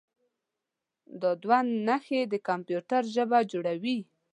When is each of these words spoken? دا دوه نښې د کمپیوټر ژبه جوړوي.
دا 1.21 1.31
دوه 1.43 1.59
نښې 1.87 2.21
د 2.31 2.33
کمپیوټر 2.47 3.01
ژبه 3.15 3.39
جوړوي. 3.51 3.97